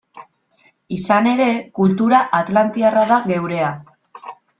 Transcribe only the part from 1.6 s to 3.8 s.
kultura atlantiarra da geurea.